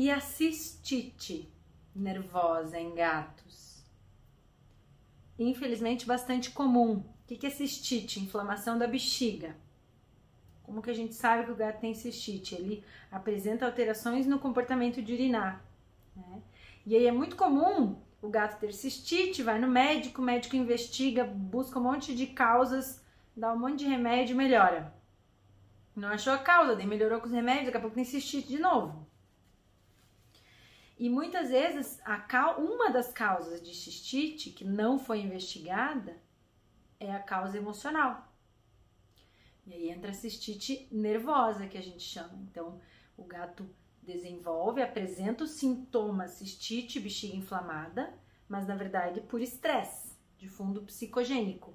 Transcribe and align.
E 0.00 0.12
a 0.12 0.20
cistite 0.20 1.52
nervosa 1.92 2.78
em 2.78 2.94
gatos? 2.94 3.82
Infelizmente, 5.36 6.06
bastante 6.06 6.52
comum. 6.52 6.98
O 6.98 7.24
que 7.26 7.44
é 7.44 7.50
cistite? 7.50 8.20
Inflamação 8.20 8.78
da 8.78 8.86
bexiga. 8.86 9.56
Como 10.62 10.80
que 10.80 10.90
a 10.90 10.94
gente 10.94 11.14
sabe 11.14 11.46
que 11.46 11.50
o 11.50 11.56
gato 11.56 11.80
tem 11.80 11.94
cistite? 11.94 12.54
Ele 12.54 12.84
apresenta 13.10 13.66
alterações 13.66 14.24
no 14.24 14.38
comportamento 14.38 15.02
de 15.02 15.14
urinar. 15.14 15.64
Né? 16.14 16.42
E 16.86 16.94
aí 16.94 17.08
é 17.08 17.10
muito 17.10 17.34
comum 17.34 18.00
o 18.22 18.28
gato 18.28 18.60
ter 18.60 18.72
cistite, 18.72 19.42
vai 19.42 19.58
no 19.58 19.66
médico, 19.66 20.22
o 20.22 20.24
médico 20.24 20.54
investiga, 20.54 21.24
busca 21.24 21.76
um 21.76 21.82
monte 21.82 22.14
de 22.14 22.28
causas, 22.28 23.04
dá 23.36 23.52
um 23.52 23.58
monte 23.58 23.80
de 23.80 23.86
remédio 23.86 24.34
e 24.34 24.36
melhora. 24.36 24.94
Não 25.96 26.06
achou 26.06 26.34
a 26.34 26.38
causa, 26.38 26.76
daí 26.76 26.86
melhorou 26.86 27.18
com 27.18 27.26
os 27.26 27.32
remédios, 27.32 27.64
daqui 27.64 27.78
a 27.78 27.80
pouco 27.80 27.96
tem 27.96 28.04
cistite 28.04 28.46
de 28.46 28.60
novo. 28.60 29.08
E 30.98 31.08
muitas 31.08 31.50
vezes 31.50 32.00
a 32.04 32.56
uma 32.58 32.90
das 32.90 33.12
causas 33.12 33.62
de 33.62 33.72
cistite 33.72 34.50
que 34.50 34.64
não 34.64 34.98
foi 34.98 35.20
investigada 35.20 36.16
é 36.98 37.12
a 37.12 37.22
causa 37.22 37.56
emocional. 37.56 38.32
E 39.64 39.72
aí 39.72 39.90
entra 39.90 40.10
a 40.10 40.14
cistite 40.14 40.88
nervosa 40.90 41.68
que 41.68 41.78
a 41.78 41.82
gente 41.82 42.02
chama. 42.02 42.36
Então, 42.50 42.80
o 43.16 43.22
gato 43.22 43.68
desenvolve, 44.02 44.82
apresenta 44.82 45.44
os 45.44 45.50
sintomas 45.50 46.32
cistite, 46.32 46.98
bexiga 46.98 47.36
inflamada, 47.36 48.12
mas 48.48 48.66
na 48.66 48.74
verdade 48.74 49.20
por 49.20 49.40
estresse, 49.40 50.16
de 50.36 50.48
fundo 50.48 50.82
psicogênico. 50.82 51.74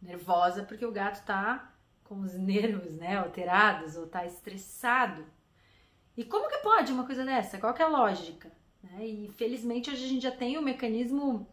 Nervosa 0.00 0.64
porque 0.64 0.84
o 0.84 0.92
gato 0.92 1.24
tá 1.24 1.72
com 2.02 2.20
os 2.20 2.34
nervos, 2.34 2.94
né, 2.96 3.16
alterados 3.16 3.96
ou 3.96 4.06
tá 4.06 4.24
estressado. 4.26 5.24
E 6.16 6.24
como 6.24 6.48
que 6.48 6.58
pode 6.58 6.92
uma 6.92 7.04
coisa 7.04 7.24
dessa? 7.24 7.58
Qual 7.58 7.74
que 7.74 7.82
é 7.82 7.84
a 7.84 7.88
lógica? 7.88 8.50
Né? 8.82 9.06
E 9.06 9.28
felizmente 9.32 9.90
hoje 9.90 10.04
a 10.04 10.08
gente 10.08 10.22
já 10.22 10.30
tem 10.30 10.56
um 10.56 10.62
mecanismo 10.62 11.48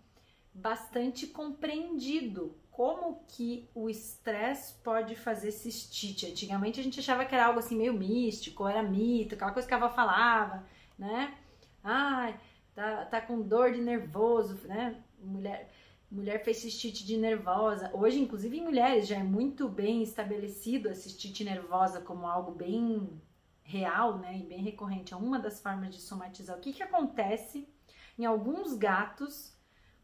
bastante 0.53 1.27
compreendido 1.27 2.55
como 2.69 3.23
que 3.27 3.69
o 3.73 3.89
estresse 3.89 4.75
pode 4.83 5.15
fazer 5.15 5.51
cistite. 5.51 6.27
Antigamente 6.27 6.79
a 6.79 6.83
gente 6.83 6.99
achava 6.99 7.25
que 7.25 7.33
era 7.33 7.47
algo 7.47 7.59
assim 7.59 7.77
meio 7.77 7.93
místico, 7.93 8.67
era 8.67 8.83
mito, 8.83 9.35
aquela 9.35 9.51
coisa 9.51 9.67
que 9.67 9.73
a 9.73 9.77
avó 9.77 9.89
falava, 9.89 10.65
né? 10.97 11.35
Ai, 11.83 12.39
tá, 12.75 13.05
tá 13.05 13.21
com 13.21 13.41
dor 13.41 13.71
de 13.71 13.81
nervoso, 13.81 14.55
né? 14.67 14.95
Mulher, 15.19 15.69
mulher 16.09 16.43
fez 16.43 16.57
cistite 16.57 17.05
de 17.05 17.17
nervosa. 17.17 17.89
Hoje, 17.93 18.19
inclusive 18.19 18.57
em 18.57 18.63
mulheres, 18.63 19.07
já 19.07 19.17
é 19.17 19.23
muito 19.23 19.67
bem 19.67 20.03
estabelecido 20.03 20.89
a 20.89 20.95
cistite 20.95 21.43
nervosa 21.43 21.99
como 22.01 22.27
algo 22.27 22.51
bem 22.51 23.09
real, 23.63 24.17
né? 24.17 24.37
E 24.37 24.43
bem 24.43 24.61
recorrente. 24.61 25.13
É 25.13 25.17
uma 25.17 25.39
das 25.39 25.61
formas 25.61 25.93
de 25.93 26.01
somatizar. 26.01 26.57
O 26.57 26.61
que 26.61 26.73
que 26.73 26.83
acontece 26.83 27.67
em 28.17 28.25
alguns 28.25 28.73
gatos 28.73 29.55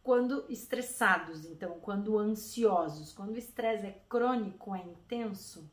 quando 0.03 0.45
estressados, 0.47 1.45
então, 1.45 1.80
quando 1.81 2.17
ansiosos, 2.17 3.11
quando 3.11 3.33
o 3.33 3.38
estresse 3.38 3.86
é 3.86 4.02
crônico, 4.08 4.73
é 4.73 4.81
intenso, 4.81 5.69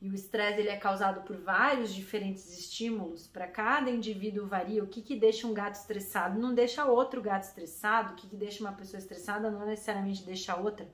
e 0.00 0.10
o 0.10 0.14
estresse 0.14 0.60
ele 0.60 0.68
é 0.68 0.76
causado 0.76 1.22
por 1.22 1.36
vários 1.36 1.94
diferentes 1.94 2.58
estímulos, 2.58 3.26
para 3.26 3.46
cada 3.46 3.90
indivíduo 3.90 4.46
varia. 4.46 4.82
O 4.82 4.86
que, 4.86 5.00
que 5.00 5.18
deixa 5.18 5.46
um 5.46 5.54
gato 5.54 5.76
estressado 5.76 6.38
não 6.38 6.54
deixa 6.54 6.84
outro 6.84 7.22
gato 7.22 7.44
estressado, 7.44 8.12
o 8.12 8.16
que, 8.16 8.28
que 8.28 8.36
deixa 8.36 8.62
uma 8.62 8.72
pessoa 8.72 8.98
estressada 8.98 9.50
não 9.50 9.64
necessariamente 9.64 10.24
deixa 10.24 10.56
outra, 10.56 10.88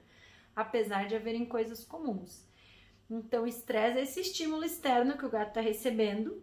apesar 0.55 1.07
de 1.07 1.17
haverem 1.17 1.45
coisas 1.45 1.85
comuns. 1.85 2.45
Então, 3.15 3.47
estresse 3.47 3.99
é 3.99 4.03
esse 4.05 4.21
estímulo 4.21 4.65
externo 4.65 5.19
que 5.19 5.27
o 5.27 5.29
gato 5.29 5.49
está 5.49 5.61
recebendo 5.61 6.43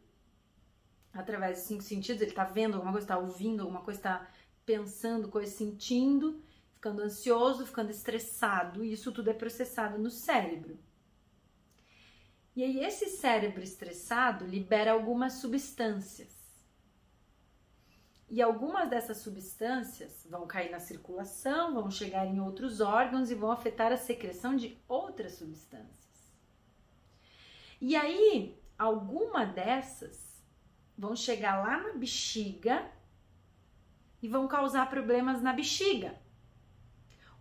através 1.12 1.58
dos 1.58 1.66
cinco 1.66 1.82
sentidos. 1.82 2.22
Ele 2.22 2.30
está 2.30 2.44
vendo 2.44 2.76
alguma 2.76 2.92
coisa, 2.92 3.06
está 3.06 3.18
ouvindo 3.18 3.62
alguma 3.62 3.82
coisa, 3.82 4.00
está 4.00 4.28
pensando 4.68 5.30
coisas, 5.30 5.56
sentindo, 5.56 6.44
ficando 6.76 7.02
ansioso, 7.02 7.66
ficando 7.66 7.90
estressado, 7.90 8.86
e 8.86 8.94
isso 8.94 9.12
tudo 9.12 9.32
é 9.32 9.34
processado 9.34 9.98
no 9.98 10.12
cérebro. 10.12 10.78
E 12.56 12.64
aí, 12.64 12.86
esse 12.86 13.08
cérebro 13.08 13.64
estressado 13.64 14.46
libera 14.46 14.92
algumas 14.92 15.34
substâncias. 15.34 16.38
E 18.30 18.44
algumas 18.44 18.88
dessas 18.88 19.18
substâncias 19.18 20.24
vão 20.30 20.46
cair 20.46 20.70
na 20.70 20.80
circulação, 20.80 21.74
vão 21.74 21.90
chegar 21.90 22.28
em 22.28 22.40
outros 22.40 22.80
órgãos 22.80 23.32
e 23.32 23.34
vão 23.34 23.52
afetar 23.52 23.92
a 23.92 23.98
secreção 23.98 24.56
de 24.56 24.78
outras 24.88 25.34
substâncias. 25.34 26.09
E 27.82 27.96
aí, 27.96 28.62
alguma 28.78 29.46
dessas 29.46 30.44
vão 30.98 31.16
chegar 31.16 31.64
lá 31.64 31.82
na 31.82 31.94
bexiga 31.94 32.90
e 34.22 34.28
vão 34.28 34.48
causar 34.48 34.90
problemas 34.90 35.42
na 35.42 35.54
bexiga. 35.54 36.16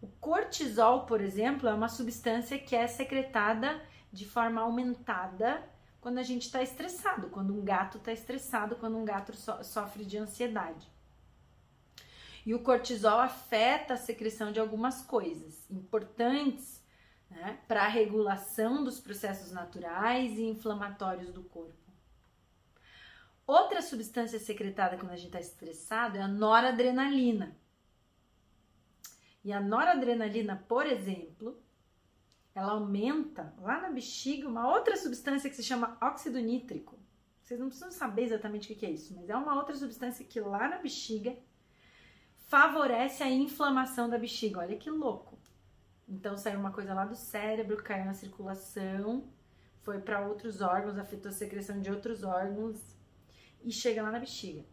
O 0.01 0.07
cortisol, 0.07 1.07
por 1.07 1.21
exemplo, 1.21 1.69
é 1.69 1.75
uma 1.75 1.89
substância 1.89 2.57
que 2.59 2.77
é 2.77 2.87
secretada 2.87 3.83
de 4.13 4.25
forma 4.29 4.61
aumentada 4.61 5.69
quando 6.01 6.19
a 6.19 6.23
gente 6.23 6.43
está 6.43 6.63
estressado, 6.63 7.29
quando 7.29 7.53
um 7.53 7.65
gato 7.65 7.99
está 7.99 8.13
estressado, 8.13 8.77
quando 8.77 8.97
um 8.97 9.05
gato 9.05 9.35
so 9.35 9.63
sofre 9.65 10.05
de 10.05 10.17
ansiedade. 10.17 10.87
E 12.47 12.55
o 12.55 12.63
cortisol 12.63 13.19
afeta 13.19 13.95
a 13.95 13.97
secreção 13.97 14.53
de 14.53 14.61
algumas 14.61 15.03
coisas 15.03 15.69
importantes 15.69 16.78
né, 17.31 17.59
para 17.69 17.85
a 17.85 17.89
regulação 17.89 18.83
dos 18.83 19.01
processos 19.01 19.53
naturais 19.53 20.39
e 20.39 20.43
inflamatórios 20.43 21.33
do 21.33 21.43
corpo. 21.43 21.77
Outra 23.47 23.81
substância 23.81 24.39
secretada 24.39 24.99
quando 24.99 25.13
a 25.13 25.17
gente 25.17 25.29
está 25.29 25.41
estressado 25.41 26.19
é 26.19 26.21
a 26.21 26.29
noradrenalina. 26.29 27.57
E 29.43 29.53
a 29.53 29.61
noradrenalina, 29.61 30.63
por 30.69 30.85
exemplo, 30.85 31.59
ela 32.55 32.73
aumenta 32.73 33.55
lá 33.61 33.81
na 33.81 33.89
bexiga 33.89 34.49
uma 34.49 34.69
outra 34.69 34.97
substância 34.97 35.49
que 35.49 35.57
se 35.57 35.63
chama 35.63 35.97
óxido 36.03 36.39
nítrico. 36.39 36.99
Vocês 37.41 37.59
não 37.59 37.69
precisam 37.69 37.91
saber 37.91 38.25
exatamente 38.25 38.71
o 38.71 38.77
que 38.77 38.85
é 38.85 38.91
isso, 38.91 39.15
mas 39.15 39.31
é 39.31 39.35
uma 39.35 39.55
outra 39.55 39.75
substância 39.75 40.25
que 40.25 40.39
lá 40.41 40.69
na 40.69 40.77
bexiga 40.77 41.35
favorece 42.49 43.23
a 43.23 43.31
inflamação 43.31 44.11
da 44.11 44.19
bexiga. 44.19 44.61
Olha 44.61 44.77
que 44.77 44.91
louco. 44.91 45.38
Então 46.09 46.37
saiu 46.37 46.59
uma 46.59 46.73
coisa 46.73 46.95
lá 46.95 47.05
do 47.05 47.15
cérebro, 47.15 47.83
caiu 47.83 48.07
na 48.07 48.15
circulação, 48.15 49.29
foi 49.83 50.01
para 50.01 50.27
outros 50.27 50.61
órgãos, 50.61 50.99
afetou 50.99 51.29
a 51.29 51.35
secreção 51.35 51.81
de 51.81 51.91
outros 51.91 52.25
órgãos 52.25 52.79
e 53.63 53.71
chega 53.71 54.03
lá 54.03 54.11
na 54.11 54.19
bexiga. 54.19 54.65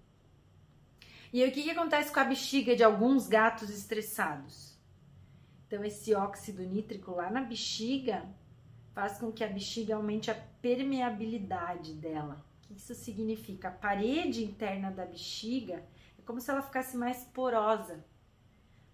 E 1.34 1.44
aí, 1.44 1.50
o 1.50 1.52
que, 1.52 1.64
que 1.64 1.72
acontece 1.72 2.14
com 2.14 2.20
a 2.20 2.24
bexiga 2.24 2.76
de 2.76 2.84
alguns 2.84 3.28
gatos 3.28 3.70
estressados? 3.70 4.80
Então, 5.68 5.84
esse 5.84 6.14
óxido 6.14 6.64
nítrico 6.64 7.12
lá 7.12 7.30
na 7.30 7.42
bexiga 7.42 8.26
faz 8.94 9.18
com 9.18 9.32
que 9.32 9.44
a 9.44 9.48
bexiga 9.48 9.96
aumente 9.96 10.32
a 10.32 10.36
permeabilidade 10.62 11.94
dela. 11.96 12.46
O 12.64 12.68
que 12.68 12.74
isso 12.76 12.96
significa? 12.96 13.68
A 13.68 13.72
parede 13.72 14.46
interna 14.46 14.90
da 14.90 15.06
bexiga 15.06 15.84
é 16.18 16.22
como 16.26 16.40
se 16.40 16.50
ela 16.50 16.62
ficasse 16.62 16.96
mais 16.96 17.26
porosa, 17.26 18.06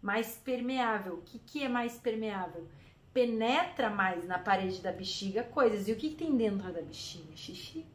mais 0.01 0.35
permeável. 0.37 1.15
O 1.15 1.21
que, 1.21 1.39
que 1.39 1.63
é 1.63 1.69
mais 1.69 1.97
permeável? 1.97 2.67
Penetra 3.13 3.89
mais 3.89 4.25
na 4.25 4.39
parede 4.39 4.81
da 4.81 4.91
bexiga 4.91 5.43
coisas. 5.43 5.87
E 5.87 5.91
o 5.91 5.95
que, 5.95 6.15
tem 6.15 6.35
dentro 6.35 6.71
da 6.71 6.81
bexiga? 6.81 7.35
Xixi. 7.35 7.85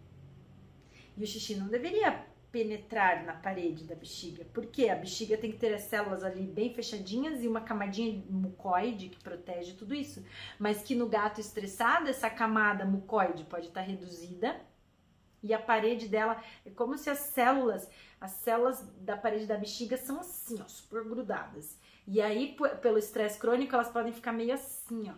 E 1.17 1.25
o 1.25 1.27
xixi 1.27 1.57
não 1.57 1.69
deveria 1.69 2.25
penetrar 2.53 3.25
na 3.25 3.35
parede 3.35 3.85
da 3.85 3.95
bexiga, 3.95 4.47
porque 4.55 4.89
a 4.89 4.95
bexiga 4.95 5.37
tem 5.37 5.51
que 5.51 5.59
ter 5.59 5.75
as 5.75 5.83
células 5.83 6.23
ali 6.25 6.47
bem 6.47 6.73
fechadinhas 6.73 7.43
e 7.43 7.49
uma 7.49 7.61
camadinha 7.61 8.23
mucoide 8.31 9.09
que 9.09 9.23
protege 9.23 9.75
tudo 9.75 9.95
isso. 9.95 10.25
Mas 10.59 10.83
que 10.83 10.95
no 10.95 11.09
gato 11.09 11.41
estressado, 11.41 12.09
essa 12.09 12.31
camada 12.31 12.85
mucoide 12.85 13.45
pode 13.45 13.67
estar 13.67 13.83
reduzida 13.83 14.59
e 15.43 15.53
a 15.53 15.59
parede 15.59 16.09
dela 16.09 16.43
é 16.65 16.71
como 16.71 16.97
se 16.99 17.09
as 17.11 17.19
células, 17.19 17.89
as 18.21 18.33
células 18.33 18.83
da 19.01 19.17
parede 19.17 19.47
da 19.47 19.57
bexiga 19.57 19.97
são 19.97 20.21
assim, 20.21 20.61
ó, 20.61 20.67
super 20.67 21.05
grudadas. 21.05 21.79
E 22.07 22.21
aí, 22.21 22.57
pelo 22.81 22.99
estresse 22.99 23.39
crônico, 23.39 23.75
elas 23.75 23.91
podem 23.91 24.13
ficar 24.13 24.33
meio 24.33 24.55
assim, 24.55 25.11
ó. 25.11 25.15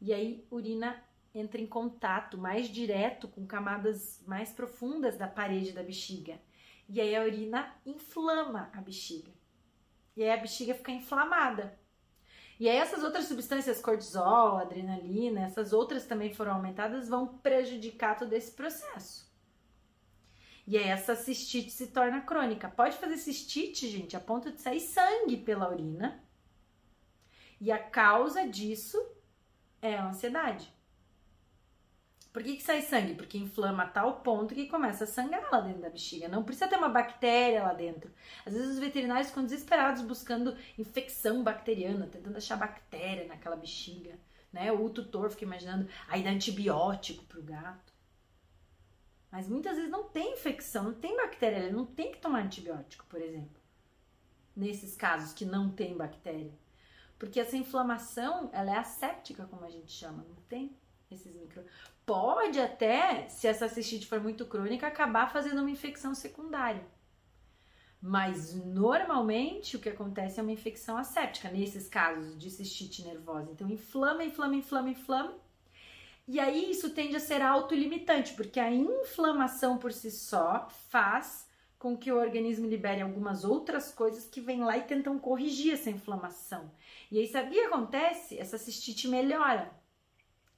E 0.00 0.12
aí, 0.12 0.46
urina 0.50 1.02
entra 1.38 1.60
em 1.60 1.66
contato 1.66 2.38
mais 2.38 2.68
direto 2.68 3.28
com 3.28 3.46
camadas 3.46 4.22
mais 4.26 4.52
profundas 4.52 5.16
da 5.16 5.28
parede 5.28 5.72
da 5.72 5.82
bexiga. 5.82 6.40
E 6.88 7.00
aí 7.00 7.14
a 7.14 7.22
urina 7.22 7.74
inflama 7.84 8.70
a 8.72 8.80
bexiga. 8.80 9.30
E 10.16 10.22
aí 10.22 10.30
a 10.30 10.36
bexiga 10.36 10.74
fica 10.74 10.92
inflamada. 10.92 11.78
E 12.58 12.68
aí 12.68 12.76
essas 12.76 13.02
outras 13.02 13.26
substâncias, 13.26 13.82
cortisol, 13.82 14.56
adrenalina, 14.56 15.42
essas 15.42 15.74
outras 15.74 16.06
também 16.06 16.32
foram 16.32 16.54
aumentadas, 16.54 17.08
vão 17.08 17.26
prejudicar 17.38 18.16
todo 18.16 18.32
esse 18.32 18.52
processo. 18.52 19.30
E 20.66 20.76
essa 20.76 21.14
cistite 21.14 21.70
se 21.70 21.88
torna 21.88 22.20
crônica. 22.22 22.68
Pode 22.68 22.96
fazer 22.96 23.16
cistite, 23.18 23.88
gente, 23.88 24.16
a 24.16 24.20
ponto 24.20 24.50
de 24.50 24.60
sair 24.60 24.80
sangue 24.80 25.36
pela 25.36 25.70
urina. 25.70 26.20
E 27.60 27.70
a 27.70 27.78
causa 27.78 28.46
disso 28.46 28.98
é 29.80 29.96
a 29.96 30.08
ansiedade 30.08 30.70
Por 32.32 32.42
que, 32.42 32.56
que 32.56 32.62
sai 32.62 32.82
sangue? 32.82 33.14
Porque 33.14 33.38
inflama 33.38 33.84
a 33.84 33.88
tal 33.88 34.20
ponto 34.20 34.54
que 34.54 34.66
começa 34.66 35.04
a 35.04 35.06
sangrar 35.06 35.48
lá 35.50 35.60
dentro 35.60 35.80
da 35.82 35.88
bexiga. 35.88 36.28
Não 36.28 36.42
precisa 36.42 36.68
ter 36.68 36.76
uma 36.76 36.88
bactéria 36.88 37.62
lá 37.62 37.72
dentro. 37.72 38.12
Às 38.44 38.52
vezes 38.52 38.70
os 38.72 38.78
veterinários 38.78 39.28
ficam 39.28 39.44
desesperados 39.44 40.02
buscando 40.02 40.56
infecção 40.78 41.42
bacteriana, 41.42 42.06
tentando 42.06 42.36
achar 42.36 42.56
bactéria 42.56 43.26
naquela 43.26 43.56
bexiga. 43.56 44.18
Né? 44.52 44.70
O 44.72 44.90
tutor 44.90 45.30
fica 45.30 45.44
imaginando 45.44 45.88
aí 46.08 46.22
dá 46.22 46.30
antibiótico 46.30 47.24
pro 47.24 47.42
gato. 47.42 47.95
Mas 49.36 49.50
muitas 49.50 49.76
vezes 49.76 49.90
não 49.90 50.04
tem 50.04 50.32
infecção, 50.32 50.84
não 50.84 50.94
tem 50.94 51.14
bactéria, 51.14 51.58
ele 51.58 51.70
não 51.70 51.84
tem 51.84 52.10
que 52.10 52.16
tomar 52.16 52.42
antibiótico, 52.42 53.04
por 53.04 53.20
exemplo. 53.20 53.60
Nesses 54.56 54.96
casos 54.96 55.34
que 55.34 55.44
não 55.44 55.68
tem 55.68 55.94
bactéria. 55.94 56.54
Porque 57.18 57.38
essa 57.38 57.54
inflamação, 57.54 58.48
ela 58.50 58.74
é 58.74 58.78
asséptica, 58.78 59.44
como 59.44 59.66
a 59.66 59.68
gente 59.68 59.92
chama, 59.92 60.24
não 60.26 60.36
tem 60.48 60.74
esses 61.10 61.34
micro 61.36 61.62
pode 62.06 62.58
até, 62.58 63.28
se 63.28 63.46
essa 63.46 63.68
cistite 63.68 64.06
for 64.06 64.20
muito 64.20 64.46
crônica, 64.46 64.86
acabar 64.86 65.30
fazendo 65.30 65.60
uma 65.60 65.70
infecção 65.70 66.14
secundária. 66.14 66.86
Mas 68.00 68.54
normalmente 68.54 69.76
o 69.76 69.80
que 69.80 69.90
acontece 69.90 70.40
é 70.40 70.42
uma 70.42 70.52
infecção 70.52 70.96
asséptica, 70.96 71.50
nesses 71.50 71.90
casos 71.90 72.38
de 72.38 72.50
cistite 72.50 73.04
nervosa. 73.04 73.50
Então 73.50 73.68
inflama, 73.68 74.24
inflama, 74.24 74.56
inflama, 74.56 74.88
inflama. 74.88 75.45
E 76.28 76.40
aí 76.40 76.70
isso 76.70 76.90
tende 76.90 77.16
a 77.16 77.20
ser 77.20 77.40
autolimitante, 77.40 78.34
porque 78.34 78.58
a 78.58 78.70
inflamação 78.70 79.78
por 79.78 79.92
si 79.92 80.10
só 80.10 80.68
faz 80.88 81.46
com 81.78 81.96
que 81.96 82.10
o 82.10 82.18
organismo 82.18 82.66
libere 82.66 83.00
algumas 83.00 83.44
outras 83.44 83.92
coisas 83.92 84.26
que 84.26 84.40
vêm 84.40 84.64
lá 84.64 84.76
e 84.76 84.82
tentam 84.82 85.18
corrigir 85.18 85.74
essa 85.74 85.90
inflamação. 85.90 86.70
E 87.12 87.18
aí 87.18 87.28
sabe 87.28 87.48
o 87.48 87.52
que 87.52 87.60
acontece? 87.60 88.38
Essa 88.38 88.58
cistite 88.58 89.06
melhora 89.06 89.70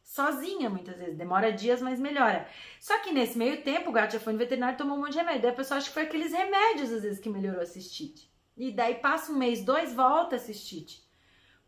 sozinha 0.08 0.70
muitas 0.70 0.96
vezes. 0.96 1.16
Demora 1.16 1.52
dias, 1.52 1.82
mas 1.82 2.00
melhora. 2.00 2.48
Só 2.80 2.98
que 3.00 3.12
nesse 3.12 3.36
meio 3.36 3.62
tempo, 3.62 3.90
o 3.90 3.92
gato 3.92 4.14
já 4.14 4.20
foi 4.20 4.32
no 4.32 4.38
veterinário 4.38 4.78
tomou 4.78 4.96
um 4.96 5.00
monte 5.00 5.12
de 5.12 5.18
remédio. 5.18 5.42
Daí 5.42 5.50
a 5.50 5.54
pessoa 5.54 5.76
acha 5.76 5.88
que 5.88 5.94
foi 5.94 6.04
aqueles 6.04 6.32
remédios, 6.32 6.90
às 6.90 7.02
vezes, 7.02 7.20
que 7.20 7.28
melhorou 7.28 7.60
a 7.60 7.66
cistite. 7.66 8.30
E 8.56 8.72
daí 8.72 8.96
passa 8.96 9.30
um 9.30 9.36
mês, 9.36 9.62
dois, 9.62 9.92
volta 9.92 10.36
a 10.36 10.38
cistite. 10.38 11.06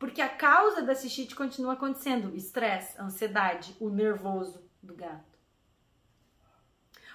Porque 0.00 0.22
a 0.22 0.30
causa 0.30 0.80
da 0.80 0.94
cistite 0.94 1.36
continua 1.36 1.74
acontecendo: 1.74 2.34
estresse, 2.34 2.98
ansiedade, 2.98 3.76
o 3.78 3.90
nervoso 3.90 4.64
do 4.82 4.94
gato. 4.94 5.38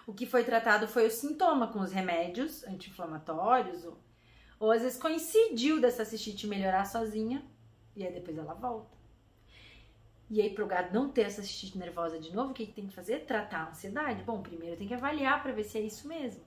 O 0.06 0.14
que 0.14 0.28
foi 0.28 0.44
tratado 0.44 0.88
foi 0.88 1.08
o 1.08 1.12
sintoma 1.12 1.68
com 1.68 1.80
os 1.80 1.92
remédios 1.92 2.64
anti-inflamatórios, 2.64 3.84
ou, 3.84 3.98
ou 4.60 4.72
às 4.72 4.84
vezes 4.84 5.00
coincidiu 5.00 5.82
dessa 5.82 6.06
cistite 6.06 6.46
melhorar 6.46 6.86
sozinha 6.86 7.44
e 7.96 8.06
aí 8.06 8.14
depois 8.14 8.38
ela 8.38 8.54
volta. 8.54 8.96
E 10.30 10.40
aí, 10.40 10.52
para 10.52 10.64
o 10.64 10.68
gado 10.68 10.94
não 10.94 11.10
ter 11.10 11.22
essa 11.22 11.42
cistite 11.42 11.80
nervosa 11.80 12.20
de 12.20 12.36
novo, 12.36 12.52
o 12.52 12.54
que, 12.54 12.68
que 12.68 12.74
tem 12.74 12.88
que 12.88 12.94
fazer? 12.94 13.26
Tratar 13.26 13.62
a 13.62 13.70
ansiedade. 13.70 14.24
Bom, 14.24 14.44
primeiro 14.44 14.78
tem 14.78 14.88
que 14.88 14.94
avaliar 14.94 15.42
para 15.42 15.54
ver 15.54 15.64
se 15.64 15.80
é 15.80 15.82
isso 15.82 16.08
mesmo. 16.08 16.44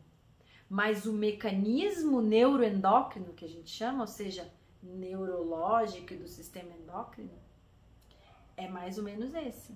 Mas 0.68 1.04
o 1.04 1.12
mecanismo 1.12 2.20
neuroendócrino, 2.20 3.34
que 3.34 3.44
a 3.44 3.48
gente 3.48 3.70
chama, 3.70 4.02
ou 4.02 4.06
seja, 4.06 4.48
neurológico 4.82 6.14
do 6.14 6.28
sistema 6.28 6.72
endócrino, 6.72 7.30
é 8.56 8.68
mais 8.68 8.98
ou 8.98 9.04
menos 9.04 9.34
esse. 9.34 9.74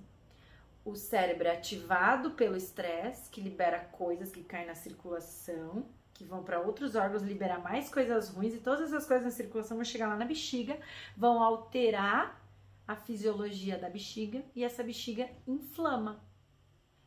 O 0.85 0.97
cérebro 0.97 1.47
é 1.47 1.53
ativado 1.53 2.33
pelo 2.33 2.57
estresse, 2.57 3.31
que 3.31 3.41
libera 3.41 3.79
coisas 3.79 4.33
que 4.33 4.43
caem 4.43 4.67
na 4.67 4.75
circulação, 4.75 5.87
que 6.13 6.25
vão 6.25 6.43
para 6.43 6.61
outros 6.61 6.95
órgãos 6.95 7.23
liberar 7.23 7.61
mais 7.61 7.89
coisas 7.89 8.29
ruins, 8.29 8.55
e 8.55 8.59
todas 8.59 8.93
essas 8.93 9.07
coisas 9.07 9.25
na 9.25 9.31
circulação 9.31 9.77
vão 9.77 9.85
chegar 9.85 10.09
lá 10.09 10.17
na 10.17 10.25
bexiga, 10.25 10.79
vão 11.17 11.43
alterar 11.43 12.41
a 12.87 12.97
fisiologia 12.97 13.79
da 13.79 13.89
bexiga 13.89 14.45
e 14.55 14.65
essa 14.65 14.83
bexiga 14.83 15.31
inflama. 15.47 16.21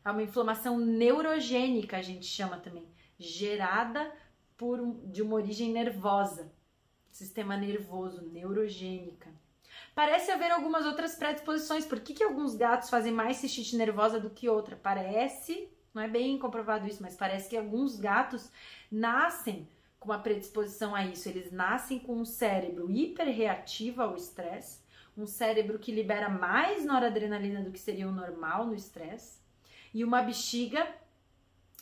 É 0.03 0.09
uma 0.09 0.23
inflamação 0.23 0.79
neurogênica, 0.79 1.97
a 1.97 2.01
gente 2.01 2.25
chama 2.25 2.57
também, 2.57 2.87
gerada 3.19 4.11
por 4.55 4.79
de 5.05 5.21
uma 5.21 5.35
origem 5.35 5.71
nervosa, 5.71 6.51
sistema 7.15 7.55
nervoso, 7.55 8.21
neurogênica. 8.21 9.29
Parece 9.93 10.31
haver 10.31 10.51
algumas 10.51 10.85
outras 10.85 11.15
predisposições. 11.15 11.85
Por 11.85 12.01
que, 12.01 12.13
que 12.13 12.23
alguns 12.23 12.55
gatos 12.55 12.89
fazem 12.89 13.13
mais 13.13 13.37
cistite 13.37 13.77
nervosa 13.77 14.19
do 14.19 14.29
que 14.29 14.49
outra? 14.49 14.75
Parece, 14.75 15.69
não 15.93 16.01
é 16.01 16.09
bem 16.09 16.37
comprovado 16.37 16.85
isso, 16.85 17.01
mas 17.01 17.15
parece 17.15 17.49
que 17.49 17.55
alguns 17.55 17.95
gatos 17.95 18.51
nascem 18.91 19.65
com 19.97 20.09
uma 20.09 20.19
predisposição 20.19 20.93
a 20.93 21.05
isso. 21.05 21.29
Eles 21.29 21.53
nascem 21.53 21.99
com 21.99 22.17
um 22.17 22.25
cérebro 22.25 22.91
hiperreativo 22.91 24.01
ao 24.01 24.15
estresse 24.15 24.83
um 25.17 25.25
cérebro 25.25 25.79
que 25.79 25.93
libera 25.93 26.27
mais 26.27 26.83
noradrenalina 26.83 27.61
do 27.61 27.71
que 27.71 27.79
seria 27.79 28.05
o 28.05 28.11
normal 28.11 28.65
no 28.65 28.75
estresse 28.75 29.39
e 29.93 30.03
uma 30.03 30.21
bexiga 30.21 30.85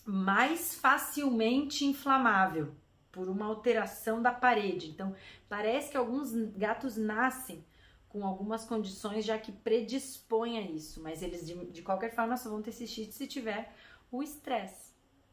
mais 0.05 0.75
facilmente 0.75 1.83
inflamável 1.83 2.75
por 3.13 3.29
uma 3.29 3.45
alteração 3.45 4.21
da 4.21 4.33
parede. 4.33 4.89
Então, 4.89 5.15
parece 5.47 5.91
que 5.91 5.95
alguns 5.95 6.33
gatos 6.57 6.97
nascem 6.97 7.63
com 8.09 8.25
algumas 8.25 8.65
condições 8.65 9.23
já 9.23 9.37
que 9.37 9.51
predispõem 9.51 10.57
a 10.57 10.61
isso, 10.61 11.01
mas 11.01 11.21
eles 11.21 11.45
de, 11.45 11.65
de 11.67 11.81
qualquer 11.83 12.13
forma 12.13 12.35
só 12.35 12.49
vão 12.49 12.61
ter 12.61 12.71
cistite 12.71 13.13
se 13.13 13.27
tiver 13.27 13.71
o 14.11 14.21
estresse. 14.21 14.91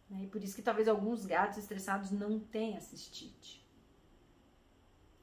Né? 0.08 0.24
E 0.24 0.26
por 0.26 0.44
isso 0.44 0.54
que 0.54 0.62
talvez 0.62 0.88
alguns 0.88 1.24
gatos 1.24 1.58
estressados 1.58 2.10
não 2.10 2.38
tenham 2.38 2.80
cistite. 2.80 3.66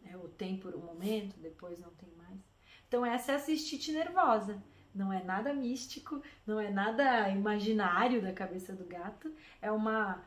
É, 0.04 0.18
ou 0.18 0.28
tem 0.28 0.58
por 0.58 0.76
um 0.76 0.80
momento, 0.80 1.38
depois 1.40 1.80
não 1.80 1.92
tem 1.92 2.10
mais. 2.18 2.40
Então, 2.88 3.06
essa 3.06 3.34
é 3.34 3.36
a 3.36 3.40
cistite 3.40 3.92
nervosa. 3.92 4.62
Não 4.96 5.14
é 5.14 5.24
nada 5.24 5.54
místico, 5.54 6.24
não 6.46 6.60
é 6.60 6.72
nada 6.72 7.30
imaginário 7.30 8.20
da 8.20 8.34
cabeça 8.34 8.74
do 8.74 8.86
gato, 8.86 9.32
é 9.62 9.72
uma 9.72 10.24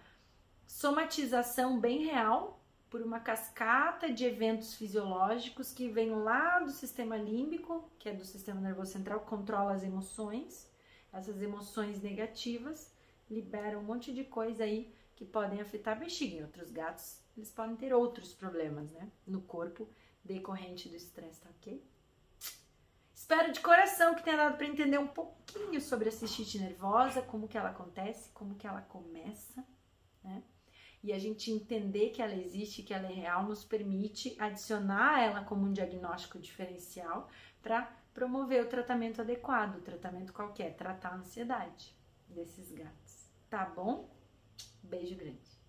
somatização 0.71 1.81
bem 1.81 2.05
real 2.05 2.63
por 2.89 3.03
uma 3.03 3.19
cascata 3.19 4.11
de 4.13 4.25
eventos 4.25 4.75
fisiológicos 4.75 5.73
que 5.73 5.89
vem 5.89 6.11
lá 6.11 6.61
do 6.61 6.71
sistema 6.71 7.17
límbico, 7.17 7.91
que 7.99 8.09
é 8.09 8.15
do 8.15 8.25
sistema 8.25 8.61
nervoso 8.61 8.93
central, 8.93 9.21
controla 9.21 9.75
as 9.75 9.83
emoções. 9.83 10.71
Essas 11.13 11.43
emoções 11.43 12.01
negativas 12.01 12.95
liberam 13.29 13.81
um 13.81 13.85
monte 13.85 14.13
de 14.15 14.25
coisa 14.25 14.63
aí 14.65 14.95
que 15.17 15.25
podem 15.25 15.61
afetar 15.61 15.97
a 15.97 16.01
bexiga. 16.01 16.37
Em 16.37 16.43
outros 16.45 16.71
gatos, 16.71 17.21
eles 17.37 17.51
podem 17.51 17.77
ter 17.77 17.93
outros 17.93 18.33
problemas, 18.33 18.91
né, 18.93 19.11
no 19.27 19.43
corpo 19.43 19.89
decorrente 20.25 20.89
do 20.89 20.97
estresse, 20.97 21.41
tá 21.41 21.51
ok? 21.51 21.85
Espero 23.13 23.53
de 23.53 23.61
coração 23.61 24.15
que 24.15 24.23
tenha 24.23 24.37
dado 24.37 24.57
para 24.57 24.67
entender 24.67 24.99
um 24.99 25.09
pouquinho 25.09 25.81
sobre 25.81 26.09
a 26.09 26.13
cistite 26.13 26.59
nervosa, 26.59 27.23
como 27.23 27.49
que 27.49 27.59
ela 27.59 27.71
acontece, 27.71 28.31
como 28.31 28.55
que 28.55 28.67
ela 28.67 28.83
começa, 28.83 29.65
né? 30.23 30.43
E 31.03 31.13
a 31.13 31.19
gente 31.19 31.51
entender 31.51 32.11
que 32.11 32.21
ela 32.21 32.35
existe, 32.35 32.83
que 32.83 32.93
ela 32.93 33.07
é 33.07 33.13
real, 33.13 33.45
nos 33.45 33.65
permite 33.65 34.37
adicionar 34.39 35.23
ela 35.23 35.45
como 35.45 35.67
um 35.67 35.73
diagnóstico 35.73 36.39
diferencial 36.39 37.29
para 37.63 37.83
promover 38.13 38.65
o 38.65 38.69
tratamento 38.69 39.21
adequado, 39.21 39.77
o 39.77 39.83
tratamento 39.83 40.33
qualquer, 40.33 40.75
tratar 40.75 41.11
a 41.11 41.17
ansiedade 41.17 41.95
desses 42.29 42.71
gatos. 42.73 43.31
Tá 43.49 43.65
bom? 43.65 44.11
Beijo 44.83 45.17
grande. 45.17 45.60